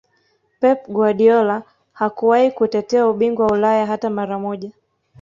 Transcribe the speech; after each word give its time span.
Pep 0.59 0.87
Guardiola 0.89 1.63
hakuwahi 1.93 2.51
kutetea 2.51 3.07
ubingwa 3.07 3.45
wa 3.47 3.51
Ulaya 3.53 3.85
hata 3.85 4.09
mara 4.09 4.39
moja 4.39 4.71